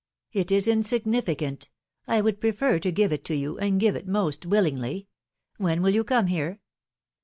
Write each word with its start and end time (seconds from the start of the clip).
^^ 0.01 0.03
It 0.41 0.49
is 0.51 0.67
insignificant; 0.67 1.69
I 2.07 2.21
would 2.21 2.41
prefer 2.41 2.79
to 2.79 2.91
give 2.91 3.11
it 3.13 3.23
to 3.25 3.35
you, 3.35 3.59
and 3.59 3.79
give 3.79 3.95
it 3.95 4.07
most 4.07 4.47
willingly. 4.47 5.09
When 5.57 5.81
wdll 5.81 5.93
you 5.93 6.03
come 6.03 6.25
here? 6.25 6.59